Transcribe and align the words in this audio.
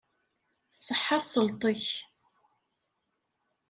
Tṣeḥḥa 0.73 1.17
tesleṭ-ik. 1.23 1.85